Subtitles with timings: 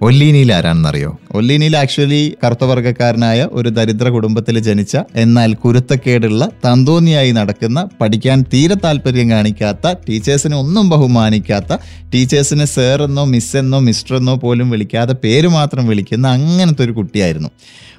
[0.00, 1.10] ഒല്ലി Neal ആരാണെന്നറിയോ?
[1.36, 9.30] Olly Neal actually കറുത്തവർഗക്കാരനായ ഒരു ദരിദ്ര കുടുംബത്തിൽ ജനിച്ച എന്നാൽ കുരുത്തക്കേടുള്ള തന്തോന്നിയായി നടക്കുന്ന പഠിക്കാൻ തീരെ താല്പര്യം
[9.30, 11.78] കാണിക്കാത്ത ടീച്ചേഴ്സിനെ ഒന്നും ബഹുമാനിക്കാത്ത
[12.14, 17.50] ടീച്ചേഴ്സിനെ സർ എന്നോ മിസ് മിസ്റ്റർ എന്നോ പോലും വിളിക്കാതെ പേര് മാത്രം വിളിക്കുന്ന അങ്ങനത്തെ ഒരു കുട്ടിയായിരുന്നു.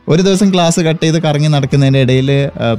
[0.10, 2.30] ഒരു ദിവസം ക്ലാസ് കട്ട് ചെയ്ത് കറങ്ങി നടക്കുന്നതിന്റെ ഇടയിൽ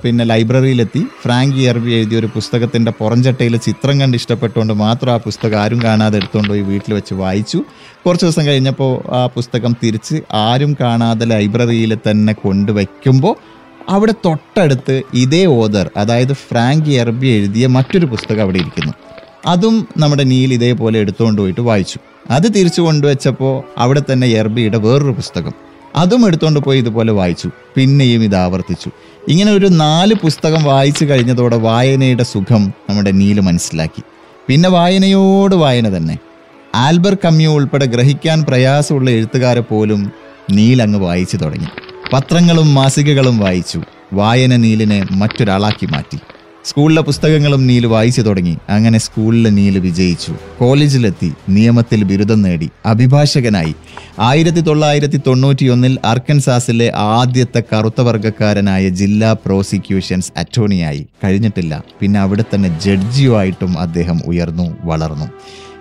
[0.03, 1.03] പിന്നെ ലൈബ്രറിയിലെത്തി.
[1.23, 6.51] ഫ്രാങ്ക് ഇയർബി എഴുതിയ ഒരു പുസ്തകത്തിന്റെ പുറംചട്ടയിൽ ചിത്രം കണ്ട് ഇഷ്ടപ്പെട്ടുകൊണ്ട് മാത്രം ആ പുസ്തകം ആരും കാണാതെ എടുത്തുകൊണ്ട്
[6.53, 7.61] പോയി വീട്ടിൽ വെച്ച് വായിച്ചു.
[8.07, 13.35] കുറച്ച് ദിവസം കഴിഞ്ഞപ്പോൾ ആ പുസ്തകം തിരിച്ച് ആരും കാണാതെ ലൈബ്രറിയിൽ തന്നെ കൊണ്ടുവയ്ക്കുമ്പോൾ
[13.89, 18.93] അവിടെ തൊട്ടടുത്ത് ഇതേ ഓദർ അതായത് ഫ്രാങ്ക് എർബി എഴുതിയ മറ്റൊരു പുസ്തകം അവിടെ ഇരിക്കുന്നു.
[19.47, 21.99] അതും നമ്മുടെ നീൽ ഇതേപോലെ എടുത്തുകൊണ്ട് പോയിട്ട് വായിച്ചു.
[22.31, 25.53] അത് തിരിച്ചു കൊണ്ടുവച്ചപ്പോൾ അവിടെ തന്നെ എർബിയുടെ വേറൊരു പുസ്തകം.
[25.97, 27.51] അതും എടുത്തുകൊണ്ട് പോയി ഇതുപോലെ വായിച്ചു.
[27.77, 28.91] പിന്നെയും ഇത് ആവർത്തിച്ചു.
[29.29, 34.03] ഇങ്ങനെ ഒരു നാല് പുസ്തകം വായിച്ചു കഴിഞ്ഞതോടെ വായനയുടെ സുഖം നമ്മുടെ നീൽ മനസ്സിലാക്കി.
[34.49, 36.19] പിന്നെ വായനയോട് വായന തന്നെ.
[36.75, 40.01] ആൽബർ കമ്യു ഉൾപ്പെടെ ഗ്രഹിക്കാൻ പ്രയാസമുള്ള എഴുത്തുകാരെ പോലും
[40.51, 41.67] നീൽ അങ്ങ് വായിച്ചു തുടങ്ങി.
[42.13, 43.83] പത്രങ്ങളും മാസികകളും വായിച്ചു.
[44.13, 46.19] വായന നീലിനെ മറ്റൊരാളാക്കി മാറ്റി.
[46.65, 48.59] സ്കൂളിലെ പുസ്തകങ്ങളും നീൽ വായിച്ചു തുടങ്ങി.
[48.69, 50.35] അങ്ങനെ സ്കൂളിലെ നീൽ വിജയിച്ചു.
[50.61, 52.71] കോളേജിലെത്തി നിയമത്തിൽ ബിരുദം നേടി.
[52.87, 53.75] അഭിഭാഷകനായി.
[54.19, 61.07] ആയിരത്തി തൊള്ളായിരത്തി തൊണ്ണൂറ്റിയൊന്നിൽ അർക്കൻസാസിലെ ആദ്യത്തെ കറുത്ത വർഗക്കാരനായ ജില്ലാ പ്രോസിക്യൂഷൻസ് അറ്റോർണിയായി.
[61.25, 61.85] കഴിഞ്ഞിട്ടില്ല.
[62.01, 65.25] പിന്നെ അവിടെ തന്നെ ജഡ്ജിയുമായിട്ടും അദ്ദേഹം ഉയർന്നു വളർന്നു.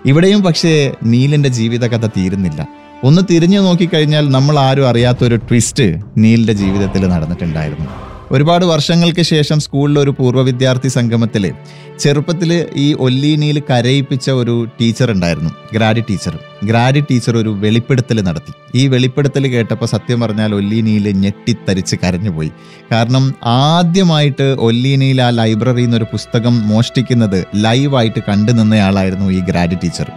[0.06, 2.68] ഇവിടെയും പക്ഷേ നീലിന്റെ ജീവിതകഥ തീരുന്നില്ല.
[3.04, 5.86] ഒന്ന് തിരിഞ്ഞു നോക്കിക്കഴിഞ്ഞാൽ നമ്മൾ ആരും അറിയാത്ത ഒരു ട്വിസ്റ്റ്
[6.18, 7.86] നീലിന്റെ ജീവിതത്തിൽ നടന്നിട്ടുണ്ടായിരുന്നു.
[8.32, 11.52] ഒരുപാട് വർഷങ്ങൾക്ക് ശേഷം സ്കൂളിലെ ഒരു പൂർവ വിദ്യാർത്ഥി സംഗമത്തിൽ
[11.98, 16.34] ചെറുപ്പത്തിൽ ഈ ഒല്ലി ഒല്ലീനിയിൽ കരയിപ്പിച്ച ഒരു ടീച്ചർ ഉണ്ടായിരുന്നു ഗ്രാഡി ടീച്ചർ.
[16.64, 18.52] ഗ്രാഡി ടീച്ചർ ഒരു വെളിപ്പെടുത്തൽ നടത്തി.
[18.74, 22.50] ഈ വെളിപ്പെടുത്തൽ കേട്ടപ്പോൾ സത്യം പറഞ്ഞാൽ ഒല്ലീനിയിൽ ഞെട്ടിത്തരിച്ച് കരഞ്ഞുപോയി.
[22.92, 30.10] കാരണം ആദ്യമായിട്ട് ഒല്ലീനിയിൽ ആ ലൈബ്രറിയിൽ നിന്ന് ഒരു പുസ്തകം മോഷ്ടിക്കുന്നത് ലൈവായിട്ട് കണ്ടു നിന്നയാളായിരുന്നു ഈ ഗ്രാഡി ടീച്ചർ.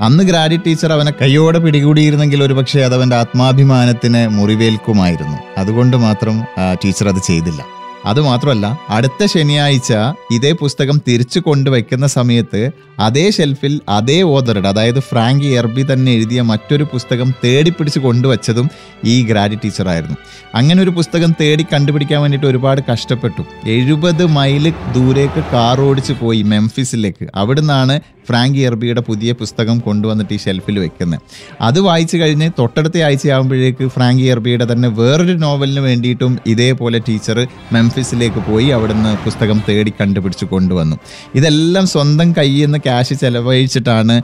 [0.00, 5.38] അന്ന് ഗ്രാഡി ടീച്ചർ അവനെ കൈയോടെ പിടികൂടിയിരുന്നെങ്കിൽ ഒരുപക്ഷെ അത് അവന്റെ ആത്മാഭിമാനത്തിന് മുറിവേൽക്കുമായിരുന്നു.
[5.58, 6.44] അതുകൊണ്ട് മാത്രം
[6.84, 7.77] ടീച്ചർ അത് ചെയ്തില്ല.
[8.06, 9.92] അതുമാത്രമല്ല അടുത്ത ശനിയാഴ്ച
[10.32, 16.84] ഇതേ പുസ്തകം തിരിച്ചു കൊണ്ടുവയ്ക്കുന്ന സമയത്ത് അതേ ഷെൽഫിൽ അതേ ഓദറുടെ അതായത് ഫ്രാങ്ക് എർബി തന്നെ എഴുതിയ മറ്റൊരു
[16.84, 18.70] പുസ്തകം തേടിപ്പിടിച്ച് കൊണ്ടുവച്ചതും
[19.04, 20.16] ഈ ഗ്രാഡി ടീച്ചറായിരുന്നു.
[20.54, 23.68] അങ്ങനെ ഒരു പുസ്തകം തേടി കണ്ടുപിടിക്കാൻ വേണ്ടിയിട്ട് ഒരുപാട് കഷ്ടപ്പെട്ടു.
[23.68, 27.28] എഴുപത് മൈൽ ദൂരേക്ക് കാർ ഓടിച്ച് പോയി മെംഫിസിലേക്ക്.
[27.34, 31.20] അവിടുന്നാണ് ഫ്രാങ്ക് ഇയർബിയുടെ പുതിയ പുസ്തകം കൊണ്ടുവന്നിട്ട് ഈ ഷെൽഫിൽ വെക്കുന്നത്
[31.60, 38.66] അത് വായിച്ചു കഴിഞ്ഞ് തൊട്ടടുത്ത ആഴ്ചയാകുമ്പോഴേക്ക് ഫ്രാങ്ക് ഇയർബിയുടെ തന്നെ വേറൊരു നോവലിന് വേണ്ടിയിട്ടും ഇതേപോലെ ടീച്ചർ മെംഫിസിലേക്ക് പോയി
[38.66, 40.96] അവിടുന്ന് പുസ്തകം തേടി കണ്ടുപിടിച്ച് കൊണ്ടുവന്നു.
[41.34, 44.22] ഇതെല്ലാം സ്വന്തം കയ്യിൽ നിന്ന് ക്യാഷ് ചെലവഴിച്ചിട്ടാണ്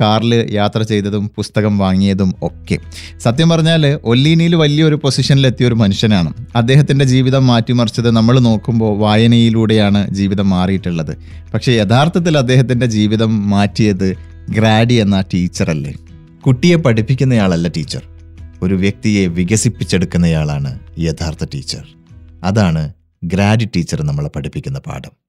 [0.00, 2.78] കാറിൽ യാത്ര ചെയ്തതും പുസ്തകം വാങ്ങിയതും ഒക്കെ.
[3.24, 6.30] സത്യം പറഞ്ഞാൽ ഒല്ലീനിയിൽ വലിയൊരു പൊസിഷനിലെത്തിയ ഒരു മനുഷ്യനാണ്.
[6.56, 11.12] അദ്ദേഹത്തിന്റെ ജീവിതം മാറ്റിമറിച്ചത് നമ്മൾ നോക്കുമ്പോൾ വായനയിലൂടെയാണ് ജീവിതം മാറിയിട്ടുള്ളത്.
[11.54, 14.14] പക്ഷേ യഥാർത്ഥത്തിൽ അദ്ദേഹത്തിന്റെ ജീവിതം മാറ്റിയത്
[14.50, 15.94] ഗ്രാഡി എന്ന ടീച്ചറല്ലേ?
[16.46, 18.02] കുട്ടിയെ പഠിപ്പിക്കുന്നയാളല്ല ടീച്ചർ.
[18.62, 21.84] ഒരു വ്യക്തിയെ വികസിപ്പിച്ചെടുക്കുന്നയാളാണ് യഥാർത്ഥ ടീച്ചർ.
[22.44, 22.92] അതാണ്
[23.24, 25.25] ഗ്രാഡി ടീച്ചർ നമ്മളെ പഠിപ്പിക്കുന്ന പാഠം.